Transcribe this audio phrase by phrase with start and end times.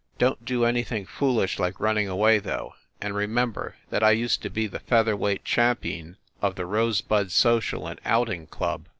[0.17, 4.49] Don t do anything foolish like running away, though; and remember that I used to
[4.49, 8.87] be the feather weight champeen of the Rosebud Social and Outing Club."